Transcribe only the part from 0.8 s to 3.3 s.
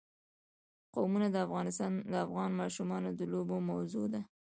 قومونه د افغان ماشومانو د